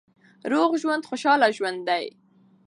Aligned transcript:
روغ 0.51 0.71
ژوند 0.81 1.03
خوشاله 1.09 1.47
ژوند 1.57 1.79
دی. 1.89 2.05